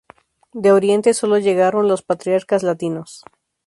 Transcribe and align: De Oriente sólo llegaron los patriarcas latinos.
De 0.53 0.71
Oriente 0.71 1.13
sólo 1.13 1.37
llegaron 1.37 1.87
los 1.87 2.01
patriarcas 2.01 2.63
latinos. 2.63 3.23